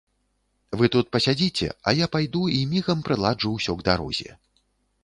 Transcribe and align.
Вы 0.79 0.89
тут 0.95 1.11
пасядзіце, 1.15 1.69
а 1.87 1.93
я 2.03 2.09
пайду 2.17 2.43
і 2.57 2.65
мігам 2.73 3.05
прыладжу 3.11 3.57
ўсё 3.59 3.71
к 3.81 3.91
дарозе. 3.91 4.29